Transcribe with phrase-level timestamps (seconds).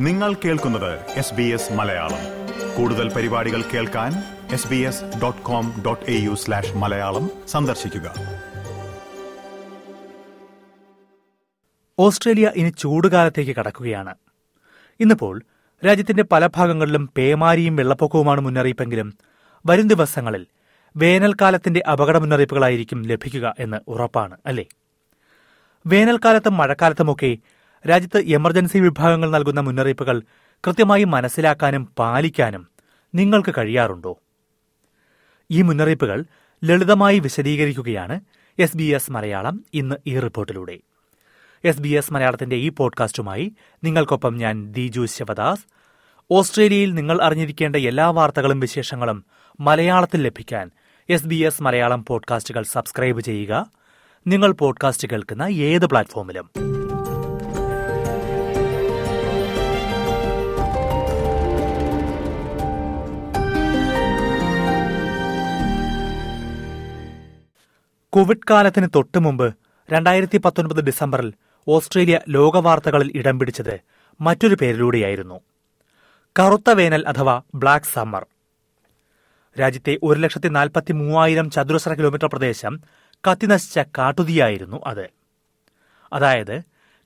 [0.00, 2.18] നിങ്ങൾ കേൾക്കുന്നത് S B S Malayalam.
[2.76, 4.12] കൂടുതൽ പരിപാടികൾ കേൾക്കാൻ
[4.52, 8.14] S B S dot com dot A U slash Malayalam സന്ദർശിക്കുക.
[11.98, 14.14] ഓസ്ട്രേലിയ ഇനി ചൂടുകാലത്തേക്ക് കടക്കുകയാണ്.
[15.00, 15.42] ഇന്നിപ്പോൾ
[15.86, 19.14] രാജ്യത്തിന്റെ പല ഭാഗങ്ങളിലും പേമാരിയും വെള്ളപ്പൊക്കവുമാണ് മുന്നറിയിപ്പെങ്കിലും
[19.66, 20.46] വരും ദിവസങ്ങളിൽ
[20.96, 24.66] വേനൽക്കാലത്തിന്റെ അപകട മുന്നറിയിപ്പുകളായിരിക്കും ലഭിക്കുക എന്ന് ഉറപ്പാണ് അല്ലേ?
[25.86, 27.36] വേനൽക്കാലത്തും മഴക്കാലത്തുമൊക്കെ
[27.88, 30.22] രാജ്യത്ത് എമർജൻസി വിഭാഗങ്ങൾ നൽകുന്ന മുന്നറിയിപ്പുകൾ
[30.66, 32.68] കൃത്യമായി മനസ്സിലാക്കാനും പാലിക്കാനും
[33.14, 34.18] നിങ്ങൾക്ക് കഴിയാറുണ്ടോ?
[35.50, 36.24] ഈ മുന്നറിയിപ്പുകൾ
[36.64, 38.20] ലളിതമായി വിശദീകരിക്കുകയാണ്
[38.58, 40.78] എസ് ബി എസ് മലയാളം ഇന്ന് ഈ റിപ്പോർട്ടിലൂടെ.
[41.64, 43.52] എസ് ബി എസ് മലയാളത്തിന്റെ ഈ പോഡ്കാസ്റ്റുമായി
[43.84, 45.64] നിങ്ങൾക്കൊപ്പം ഞാൻ ദിജു ശിവദാസ്.
[46.30, 49.24] ഓസ്ട്രേലിയയിൽ നിങ്ങൾ അറിഞ്ഞിരിക്കേണ്ട എല്ലാ വാർത്തകളും വിശേഷങ്ങളും
[49.60, 50.70] മലയാളത്തിൽ ലഭിക്കാൻ
[51.10, 53.70] എസ് ബി എസ് മലയാളം പോഡ്കാസ്റ്റുകൾ സബ്സ്ക്രൈബ് ചെയ്യുക.
[54.26, 56.69] നിങ്ങൾ പോഡ്കാസ്റ്റ് കേൾക്കുന്ന ഏത് പ്ലാറ്റ്ഫോമിലും.
[68.12, 69.54] കോവിഡ് കാലത്തിന് തൊട്ടുമുമ്പ്
[69.92, 71.32] രണ്ടായിരത്തി പത്തൊൻപത് ഡിസംബറിൽ
[71.68, 73.80] ഓസ്ട്രേലിയ ലോകവാർത്തകളിൽ ഇടം പിടിച്ചത്
[74.20, 75.40] മറ്റൊരു പേരിലൂടെയായിരുന്നു.
[76.38, 78.26] കറുത്ത വേനൽ അഥവാ ബ്ലാക്ക് സമ്മർ.
[79.60, 82.80] രാജ്യത്തെ ഒരു ലക്ഷത്തി നാൽപ്പത്തി മൂവായിരം ചതുരശ്ര കിലോമീറ്റർ പ്രദേശം
[83.14, 85.10] കത്തിനശിച്ച കാട്ടുതീയായിരുന്നു അത്.
[86.12, 86.62] അതായത്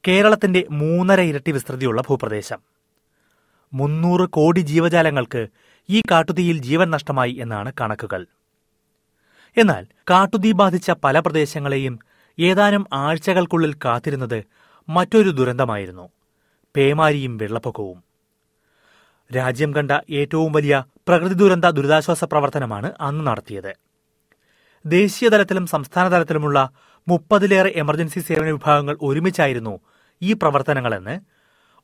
[0.09, 2.59] കേരളത്തിന്റെ മൂന്നര ഇരട്ടി വിസ്തൃതിയുള്ള ഭൂപ്രദേശം.
[3.73, 5.47] മുന്നൂറ് കോടി ജീവജാലങ്ങൾക്ക്
[5.91, 8.27] ഈ കാട്ടുതീയിൽ ജീവൻ നഷ്ടമായി എന്നാണ് കണക്കുകൾ.
[9.57, 11.99] എന്നാൽ കാട്ടുതീ ബാധിച്ച പല പ്രദേശങ്ങളെയും
[12.39, 14.45] ഏതാനും ആഴ്ചകൾക്കുള്ളിൽ കാത്തിരുന്നത്
[14.89, 16.09] മറ്റൊരു ദുരന്തമായിരുന്നു.
[16.77, 18.05] പേമാരിയും വെള്ളപ്പൊക്കവും.
[19.37, 23.75] രാജ്യം കണ്ട ഏറ്റവും വലിയ പ്രകൃതി ദുരന്ത ദുരിതാശ്വാസ പ്രവർത്തനമാണ് അന്ന് നടത്തിയത്.
[24.87, 26.71] ദേശീയ തലത്തിലും സംസ്ഥാന തലത്തിലുമുള്ള
[27.09, 29.81] മുപ്പതിലേറെ എമർജൻസി സേവന വിഭാഗങ്ങൾ ഒരുമിച്ചായിരുന്നു
[30.23, 31.21] ഈ പ്രവർത്തനങ്ങളെന്ന്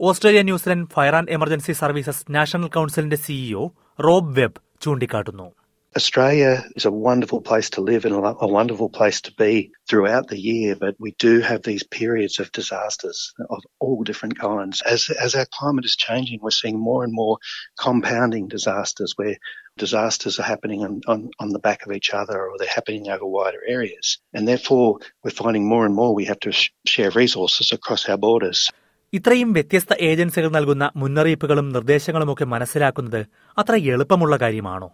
[0.01, 3.69] Australia New Zealand fire and emergency services national കൌൺസിലിന്റെ സിഇഒ
[4.03, 5.60] റോബ് വെബ് ചൂണ്ടിക്കാട്ടുന്നു.
[5.98, 10.38] Australia is a wonderful place to live and a wonderful place to be throughout the
[10.38, 14.82] year, but we do have these periods of disasters of all different kinds.
[14.82, 17.38] As, as our climate is changing, we're seeing more and more
[17.80, 19.38] compounding disasters where
[19.78, 23.26] disasters are happening on, on, on the back of each other or they're happening over
[23.26, 24.20] wider areas.
[24.34, 28.18] And therefore, we're finding more and more we have to sh- share resources across our
[28.18, 28.72] borders.
[29.14, 33.26] ഇത്രയും വ്യത്യസ്ത ഏജൻസികൾ നൽകുന്ന മുന്നറിയിപ്പുകളും നിർദ്ദേശങ്ങളുമൊക്കെ മനസ്സിലാക്കുന്നത്
[33.58, 34.90] അത്ര എളുപ്പമുള്ള കാര്യമാണോ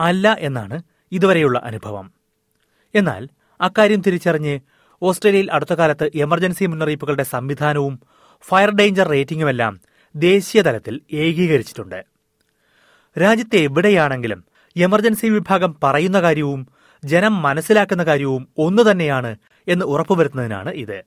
[0.00, 2.12] അല്ല എന്നാണ് ഇതുവരെയുള്ള അനുഭവം.
[2.94, 3.28] എന്നാൽ
[3.60, 4.60] അക്കാര്യം തിരിച്ചറിഞ്ഞ്
[5.02, 8.00] ഓസ്ട്രേലിയയിൽ അടുത്ത കാലത്ത് എമർജൻസി മുന്നറിയിപ്പുകളുടെ സംവിധാനവും
[8.40, 9.80] ഫയർ ഡേഞ്ചർ റേറ്റിംഗുമെല്ലാം
[10.16, 12.04] ദേശീയ തലത്തിൽ ഏകീകരിച്ചിട്ടുണ്ട്.
[13.20, 14.44] രാജ്യത്തെ എവിടെയാണെങ്കിലും
[14.76, 16.68] എമർജൻസി വിഭാഗം പറയുന്ന കാര്യവും
[17.04, 19.36] ജനം മനസ്സിലാക്കുന്ന കാര്യവും ഒന്നു തന്നെയാണ്
[19.68, 21.04] എന്ന് ഉറപ്പുവരുത്തുന്നതിനാണ് ഇത്.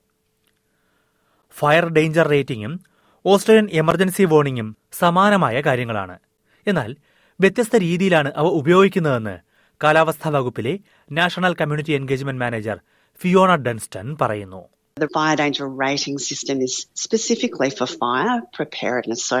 [1.58, 2.80] ഫയർ ഡേഞ്ചർ റേറ്റിംഗും
[3.26, 6.18] ഓസ്ട്രേലിയൻ എമർജൻസി വാർണിംഗും സമാനമായ കാര്യങ്ങളാണ്.
[6.66, 6.96] എന്നാൽ
[7.42, 9.36] വ്യത്യസ്ത രീതിയിലാണ് അവ ഉപയോഗിക്കുന്നതെന്ന്
[9.80, 10.72] കാലാവസ്ഥാ വകുപ്പിലെ
[11.18, 12.78] national community engagement manager
[13.20, 14.62] Fiona Dunstan പറയുന്നു
[14.96, 16.72] The fire danger rating system is
[17.04, 19.20] specifically for fire preparedness.
[19.30, 19.38] So,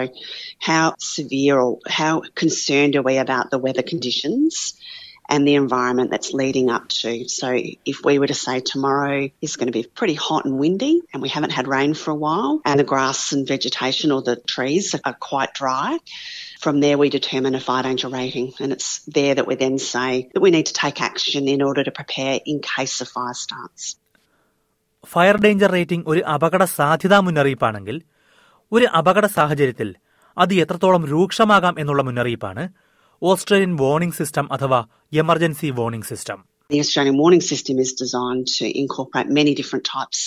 [0.68, 2.12] how severe or how
[2.42, 4.52] concerned are we about the weather conditions
[5.32, 7.12] and the environment that's leading up to?
[7.38, 7.48] So,
[7.92, 9.18] if we were to say tomorrow
[9.48, 12.20] is going to be pretty hot and windy and we haven't had rain for a
[12.26, 15.90] while and the grass and vegetation or the trees are quite dry,
[16.60, 20.10] from there, we determine a fire danger rating, and it's there that we then say
[20.32, 23.82] that we need to take action in order to prepare in case a fire starts.
[25.04, 27.96] Fire danger rating ഒരു അപകട സാധ്യതാ മുന്നറിയിപ്പാണെങ്കിൽ
[28.72, 29.88] ഒരു അപകട സാഹചര്യത്തിൽ
[30.36, 32.64] അത് എത്രത്തോളം രൂക്ഷമാകാം എന്നുള്ള മുന്നറിയിപ്പാണ്
[33.22, 34.80] ഓസ്ട്രേലിയൻ വാർണിംഗ് സിസ്റ്റം അഥവാ
[35.24, 40.20] emergency warning system The Australian warning system is designed to incorporate many different types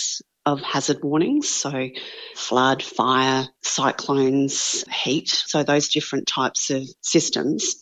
[0.46, 1.48] of hazard warnings.
[1.48, 1.88] So
[2.36, 5.28] flood, fire, cyclones, heat.
[5.28, 7.76] So those different types of systems.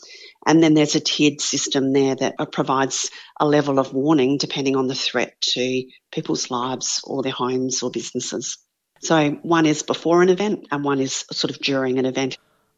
[0.47, 4.89] And then there's a tiered system there that provides a level of warning depending on
[4.89, 8.59] the threat to people's lives or their homes or businesses.
[9.03, 12.33] So one is before an event and one is sort of during an event.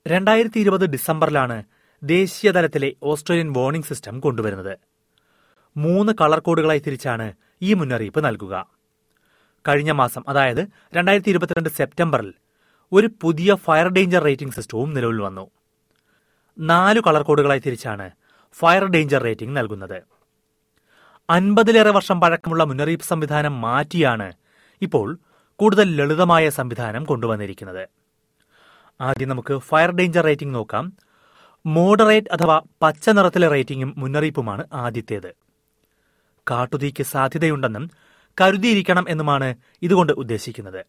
[0.07, 1.57] രണ്ടായിരത്തി ഇരുപത് ഡിസംബറിലാണ്
[2.03, 2.51] ദേശീയ
[3.13, 4.75] Australian warning system കൊണ്ടുവരുന്നത്
[5.77, 7.33] മൂന്ന് colour കോഡുകളായി തിരിച്ചാണ്
[7.63, 8.55] ഈ മുന്നറിയിപ്പ് നൽകുക
[9.69, 12.35] കഴിഞ്ഞ മാസം അതായത് രണ്ടായിരത്തി ഇരുപത്തിരണ്ട് സെപ്റ്റംബറിൽ
[12.93, 15.51] ഒരു പുതിയ ഫയർ ഡേഞ്ചർ റേറ്റിംഗ് സിസ്റ്റവും നിലവിൽ വന്നു.
[16.59, 18.11] നാല് കളർ കോഡുകളായി തിരിച്ചാണ്
[18.59, 20.03] ഫയർ ഡേഞ്ചർ റേറ്റിംഗ് നൽകുന്നത്.
[21.31, 24.33] അൻപതിലേറെ വർഷം പഴക്കമുള്ള മുന്നറിയിപ്പ് സംവിധാനം മാറ്റിയാണ്
[24.83, 25.19] ഇപ്പോൾ
[25.57, 27.89] കൂടുതൽ ലളിതമായ സംവിധാനം കൊണ്ടുവന്നിരിക്കുന്നത്.
[29.01, 30.93] ആദ്യം നമുക്ക് ഫയർ ഡേഞ്ചർ റേറ്റിംഗ് നോക്കാം.
[31.67, 35.35] മോഡറേറ്റ് അഥവാ പച്ച നിറത്തിലെ റേറ്റിംഗും മുന്നറിയിപ്പുമാണ് ആദ്യത്തേത്.
[36.51, 37.91] കാട്ടുതീക്ക് സാധ്യതയുണ്ടെന്നും
[38.41, 40.87] കരുതിയിരിക്കണം എന്നുമാണ് ഇതുകൊണ്ട് ഉദ്ദേശിക്കുന്നത്.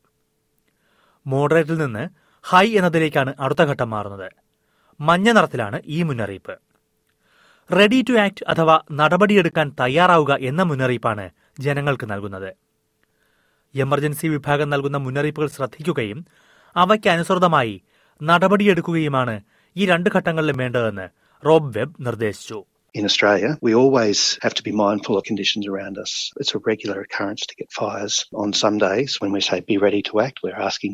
[1.27, 2.09] മോഡറേറ്റിൽ നിന്ന്
[2.44, 4.30] ഹൈ എന്നതിലേക്കാണ് അടുത്ത ഘട്ടം മാറുന്നത്.
[5.01, 6.56] മഞ്ഞ നിറത്തിലാണ് ഈ മുന്നറിയിപ്പ്.
[7.71, 12.56] റെഡി ടു ആക്ട് അഥവാ നടപടിയെടുക്കാൻ തയ്യാറാവുക എന്ന മുന്നറിയിപ്പാണ് ജനങ്ങൾക്ക് നൽകുന്നത്.
[13.75, 16.25] എമർജൻസി വിഭാഗം നൽകുന്ന മുന്നറിയിപ്പുകൾ ശ്രദ്ധിക്കുകയും
[16.75, 17.81] അവയ്ക്കനുസൃതമായി
[18.24, 19.41] നടപടിയെടുക്കുകയുമാണ്
[19.75, 21.07] ഈ രണ്ട് ഘട്ടങ്ങളിലും വേണ്ടതെന്ന്
[21.45, 22.65] റോബ് വെബ് നിർദ്ദേശിച്ചു.
[22.95, 26.12] In Australia, we always have to be mindful of conditions around us.
[26.38, 28.15] It's a regular occurrence to get fires.
[28.33, 30.94] On some days, when we say be ready to act, we're asking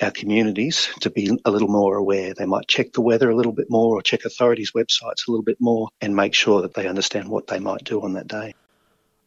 [0.00, 2.34] our communities to be a little more aware.
[2.34, 5.42] They might check the weather a little bit more or check authorities' websites a little
[5.42, 8.48] bit more and make sure that they understand what they might do on that day.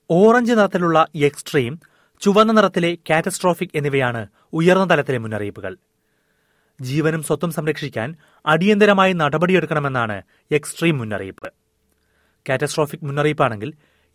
[0.10, 0.98] Orange നിറത്തിലുള്ള
[1.30, 1.74] extreme
[2.21, 4.21] ചുവന്ന നിറത്തിലെ catastrophic എന്നിവയാണ്
[4.60, 5.74] ഉയർന്ന തലത്തിലെ മുന്നറിയിപ്പുകൾ
[6.80, 8.10] ജീവനും സ്വത്തും സംരക്ഷിക്കാൻ
[8.45, 10.18] അടിയന്തരമായി നടപടിയെടുക്കണമെന്നാണ്
[10.57, 11.50] എക്സ്ട്രീം മുന്നറിയിപ്പ്
[12.49, 13.73] കാറ്റസ്ട്രോഫിക് മുന്നറിയിപ്പാണെങ്കിൽ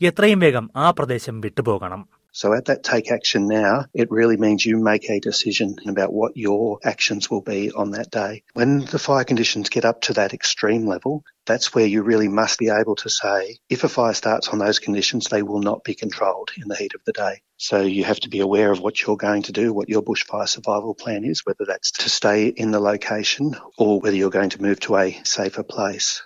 [0.09, 2.03] എത്രയും വേഗം ആ പ്രദേശം വിട്ടുപോകണം
[2.39, 6.37] So at that take action now, it really means you make a decision about what
[6.37, 8.43] your actions will be on that day.
[8.53, 12.59] When the fire conditions get up to that extreme level, that's where you really must
[12.59, 15.95] be able to say, if a fire starts on those conditions, they will not be
[15.95, 17.41] controlled in the heat of the day.
[17.57, 20.47] So you have to be aware of what you're going to do, what your bushfire
[20.47, 24.61] survival plan is, whether that's to stay in the location or whether you're going to
[24.61, 26.21] move to a safer place.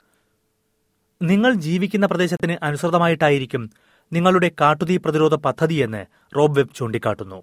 [1.21, 3.63] നിങ്ങൾ ജീവിക്കുന്ന പ്രദേശത്തിന് അനുസൃതമായിട്ടായിരിക്കും
[4.13, 6.03] നിങ്ങളുടെ കാട്ടുതീ പ്രതിരോധ പദ്ധതിയെന്ന്
[6.33, 7.39] Rob Webb ചൂണ്ടിക്കാട്ടുന്നു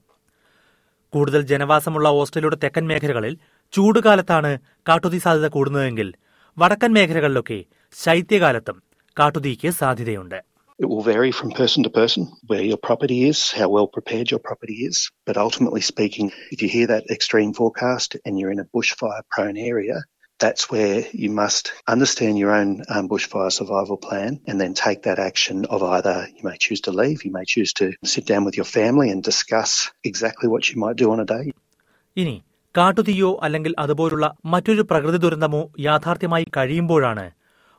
[1.14, 3.34] കൂടുതൽ ജനവാസമുള്ള ഓസ്ട്രേലിയയുടെ തെക്കൻ മേഖലകളിൽ
[3.74, 4.52] ചൂടുകാലത്താണ്
[4.90, 6.10] കാട്ടുതീ സാധ്യത കൂടുന്നതെങ്കിൽ
[6.58, 7.60] വടക്കൻ മേഖലകളിലൊക്കെ
[7.96, 8.80] ശൈത്യകാലത്തും
[9.18, 10.40] കാട്ടുതീക്ക് സാധ്യതയുണ്ട്
[10.80, 14.40] It will vary from person to person where your property is, how well prepared your
[14.40, 14.96] property is.
[15.28, 19.60] But ultimately speaking, if you hear that extreme forecast and you're in a bushfire prone
[19.66, 19.98] area,
[20.40, 25.20] that's where you must understand your own um, bushfire survival plan and then take that
[25.22, 28.56] action of either you may choose to leave, you may choose to sit down with
[28.56, 29.72] your family and discuss
[30.04, 31.46] exactly what you might do on a day.
[32.18, 32.34] ഇനി
[32.76, 37.26] കാട്ടുതീയോ അല്ലെങ്കിൽ അതുപോലുള്ള മറ്റൊരു പ്രകൃതി ദുരന്തമോ യാഥാർത്ഥ്യമായി കഴിയുമ്പോഴാണ്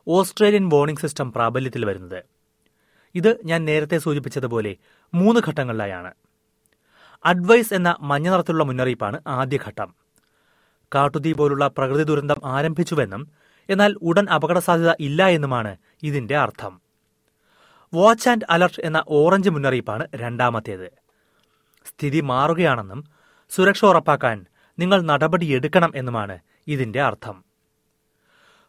[0.07, 2.21] Australian warning system പ്രാബല്യത്തിൽ വരുന്നത്
[3.15, 4.73] ഇത് ഞാൻ നേരത്തെ സൂചിപ്പിച്ചതുപോലെ
[5.13, 6.11] മൂന്ന് ഘട്ടങ്ങളിലായാണ്
[7.25, 9.91] അഡ്വൈസ് എന്ന മഞ്ഞ നിറത്തിലുള്ള മുന്നറിയിപ്പാണ് ആദ്യഘട്ടം
[10.95, 13.29] കാട്ടുതീ പോലുള്ള പ്രകൃതി ദുരന്തം ആരംഭിച്ചുവെന്നും
[13.69, 16.81] എന്നാൽ ഉടൻ അപകട സാധ്യത ഇല്ല എന്നുമാണ് ഇതിന്റെ അർത്ഥം.
[17.95, 20.89] വാച്ച് ആൻഡ് അലർട്ട് എന്ന ഓറഞ്ച് മുന്നറിയിപ്പാണ് രണ്ടാമത്തേത്.
[21.87, 23.05] സ്ഥിതി മാറുകയാണെന്നും
[23.51, 24.47] സുരക്ഷ ഉറപ്പാക്കാൻ
[24.79, 27.45] നിങ്ങൾ നടപടിയെടുക്കണം എന്നുമാണ് ഇതിന്റെ അർത്ഥം.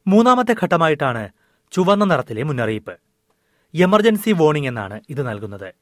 [0.08, 1.30] മൂന്നാമത്തെ ഘട്ടമായിട്ടാണ്
[1.72, 2.96] ചുവന്ന നിറത്തിലെ മുന്നറിയിപ്പ്.
[3.74, 5.74] എമർജൻസി വാർണിംഗ് എന്നാണ് ഇത് നൽകുന്നത്.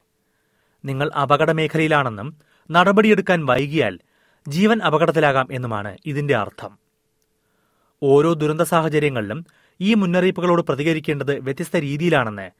[0.84, 2.36] നിങ്ങൾ അപകട മേഖലയിലാണെന്നും
[2.70, 3.98] നടപടിയെടുക്കാൻ വൈകിയാൽ
[4.48, 6.78] ജീവൻ അപകടത്തിലാകാം എന്നുമാണ് ഇതിന്റെ അർത്ഥം.
[8.02, 9.46] ഓരോ ദുരന്ത സാഹചര്യങ്ങളിലും
[9.80, 12.50] ഈ മുന്നറിയിപ്പുകളോട് പ്രതികരിക്കേണ്ടത് വ്യത്യസ്ത രീതിയിലാണെന്ന്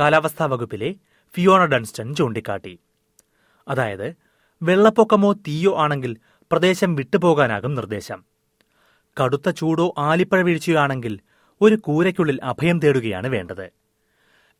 [0.00, 0.94] കാലാവസ്ഥാ വകുപ്പിലെ
[1.34, 2.78] ഫിയോണ ഡൺസ്റ്റൺ ചൂണ്ടിക്കാട്ടി.
[3.68, 4.14] അതായത്
[4.62, 8.24] വെള്ളപ്പൊക്കമോ തീയോ ആണെങ്കിൽ പ്രദേശം വിട്ടുപോകാനാകും നിർദ്ദേശം.
[9.22, 11.20] കടുത്ത ചൂടോ ആലിപ്പഴ വീഴ്ചയോ ആണെങ്കിൽ
[11.60, 13.70] ഒരു കൂരയ്ക്കുള്ളിൽ അഭയം തേടുകയാണ് വേണ്ടത്.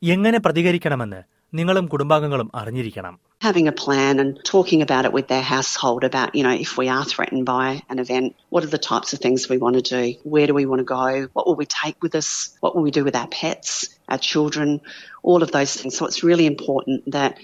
[0.03, 1.23] എങ്ങനെ പ്രതികരിക്കണമെന്ന്
[1.53, 3.19] നിങ്ങളും കുടുംബാംഗങ്ങളും അറിഞ്ഞിരിക്കണം.
[3.44, 6.88] having a plan and talking about it with their household about, you know, if we
[6.88, 10.18] are threatened by an event, what are the types of things we want to do?
[10.24, 11.28] Where do we want to go?
[11.32, 12.54] What will we take with us?
[12.60, 14.82] What will we do with our pets, our children?
[15.22, 15.96] All of those things.
[15.96, 17.38] So it's really important that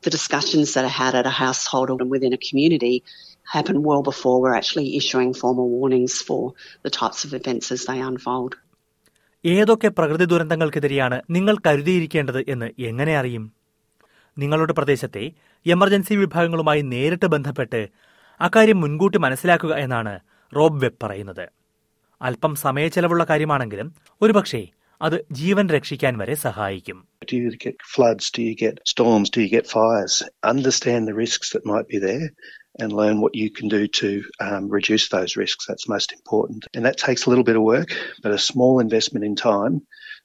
[0.00, 3.04] the discussions that are had at a household and within a community
[3.42, 8.00] happen well before we're actually issuing formal warnings for the types of events as they
[8.00, 8.54] unfold.
[9.44, 13.44] ഏതൊക്കെ പ്രകൃതി ദുരന്തങ്ങൾക്കെതിരെയാണ് നിങ്ങൾ കരുതിയിരിക്കേണ്ടത് എന്ന് എങ്ങനെ അറിയും
[14.37, 15.23] നിങ്ങളുടെ പ്രദേശത്തെ
[15.65, 17.81] emergency വിഭാഗങ്ങളുമായി നേരിട്ട് ബന്ധപ്പെട്ട്
[18.41, 20.19] അക്കാര്യം മുൻകൂട്ടി മനസ്സിലാക്കുക എന്നാണ്
[20.55, 21.45] റോബ് വെബ് പറയുന്നത്
[22.21, 24.67] അല്പം സമയച്ചെലവുള്ള കാര്യമാണെങ്കിലും ഒരുപക്ഷേ
[25.01, 26.99] അത് ജീവൻ രക്ഷിക്കാൻ വരെ സഹായിക്കും
[27.31, 28.25] Do you get floods?
[28.31, 29.29] Do you get storms?
[29.29, 30.23] Do you get fires?
[30.43, 32.27] Understand the risks that might be there
[32.79, 34.09] and learn what you can do to
[34.39, 35.65] um, reduce those risks.
[35.67, 36.65] That's most important.
[36.75, 37.89] And that takes a little bit of work,
[38.23, 39.75] but a small investment in time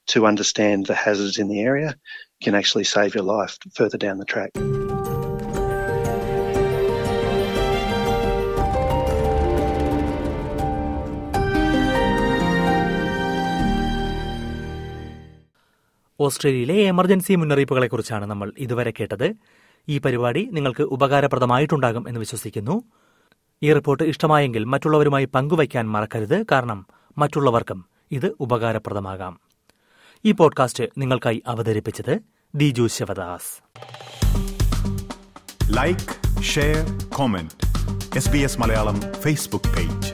[0.07, 1.95] to understand the hazards in the area
[2.41, 4.51] can actually save your life further down the track.
[16.19, 19.33] ഓസ്ട്രേലിയയിലെ emergency മുന്നറിയിപ്പുകളെക്കുറിച്ചാണ് നമ്മൾ ഇതുവരെ കേട്ടത്.
[19.89, 22.83] ഈ പരിപാടി നിങ്ങൾക്ക് ഉപകാരപ്രദമായിട്ടുണ്ടാകും എന്ന് വിശ്വസിക്കുന്നു.
[23.63, 26.45] ഈ റിപ്പോർട്ട് ഇഷ്ടമായെങ്കിൽ മറ്റുള്ളവരുമായി പങ്കുവയ്ക്കാൻ മറക്കരുത്.
[26.51, 26.85] കാരണം
[27.17, 29.44] മറ്റുള്ളവർക്കും ഇത് ഉപകാരപ്രദമാകാം.
[30.25, 32.19] ഈ പോഡ്കാസ്റ്റ് നിങ്ങൾക്കായി അവതരിപ്പിച്ചത്
[32.55, 33.51] Diju Sivadas.
[35.69, 37.51] Like share comment
[38.15, 40.13] S B S Malayalam Facebook page